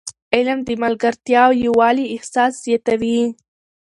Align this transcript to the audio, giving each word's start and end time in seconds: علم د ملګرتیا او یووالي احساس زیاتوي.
علم 0.35 0.59
د 0.67 0.69
ملګرتیا 0.83 1.41
او 1.47 1.53
یووالي 1.65 2.05
احساس 2.15 2.51
زیاتوي. 2.65 3.19